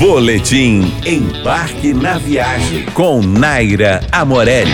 [0.00, 4.70] Boletim Embarque na Viagem com Naira Amorelli.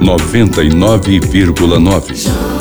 [0.00, 2.57] 99,9